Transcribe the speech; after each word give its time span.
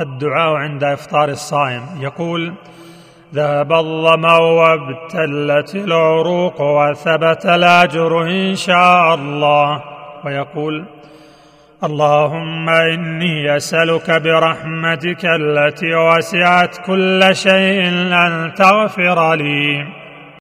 الدعاء 0.00 0.54
عند 0.54 0.84
إفطار 0.84 1.28
الصائم. 1.28 1.82
يقول 2.00 2.54
ذهب 3.34 3.72
الظما 3.72 4.36
وابتلت 4.38 5.74
العروق 5.74 6.60
وثبت 6.60 7.46
الأجر 7.46 8.22
إن 8.22 8.54
شاء 8.54 9.14
الله. 9.14 9.82
ويقول 10.24 10.84
اللهم 11.84 12.68
إني 12.68 13.56
أسألك 13.56 14.10
برحمتك 14.10 15.24
التي 15.24 15.94
وسعت 15.94 16.86
كل 16.86 17.28
شيء 17.32 17.88
أن 18.12 18.52
تغفر 18.56 19.34
لي. 19.34 19.86